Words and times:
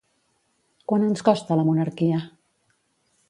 Quant 0.91 1.05
ens 1.09 1.23
costa 1.27 1.59
la 1.59 1.65
monarquia? 1.69 2.23